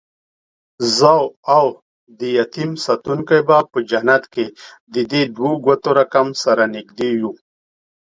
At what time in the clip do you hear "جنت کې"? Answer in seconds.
3.89-4.45